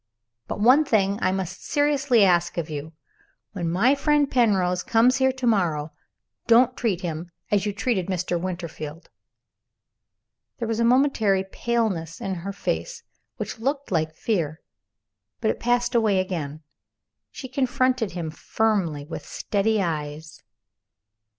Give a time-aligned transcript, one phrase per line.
[0.47, 2.93] "But one thing I must seriously ask of you.
[3.51, 5.91] When my friend Penrose comes here to morrow,
[6.47, 8.41] don't treat him as you treated Mr.
[8.41, 9.11] Winterfield."
[10.57, 13.03] There was a momentary paleness in her face
[13.37, 14.61] which looked like fear,
[15.39, 16.63] but it passed away again.
[17.29, 20.41] She confronted him firmly with steady eyes.